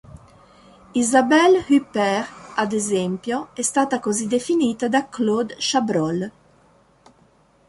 Isabelle 0.95 1.59
Huppert, 1.69 2.27
ad 2.55 2.71
esempio, 2.73 3.49
è 3.53 3.61
stata 3.61 3.99
così 3.99 4.25
definita 4.25 4.87
da 4.87 5.07
Claude 5.07 5.55
Chabrol. 5.59 6.31